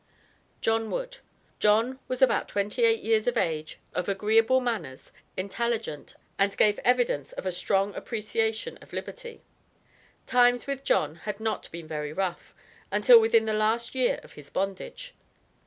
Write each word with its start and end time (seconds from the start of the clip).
JOHN 0.61 0.89
WOOD. 0.89 1.17
John 1.59 1.99
was 2.07 2.23
about 2.23 2.47
twenty 2.47 2.85
eight 2.85 3.03
years 3.03 3.27
of 3.27 3.37
age, 3.37 3.77
of 3.93 4.09
agreeable 4.09 4.59
manners, 4.59 5.11
intelligent, 5.37 6.15
and 6.39 6.57
gave 6.57 6.79
evidence 6.79 7.33
of 7.33 7.45
a 7.45 7.51
strong 7.51 7.93
appreciation 7.93 8.77
of 8.81 8.93
liberty. 8.93 9.43
Times 10.25 10.65
with 10.65 10.83
John 10.83 11.17
had 11.17 11.39
"not 11.39 11.69
been 11.71 11.87
very 11.87 12.13
rough," 12.13 12.55
until 12.91 13.21
within 13.21 13.45
the 13.45 13.53
last 13.53 13.93
year 13.93 14.19
of 14.23 14.33
his 14.33 14.49
bondage. 14.49 15.13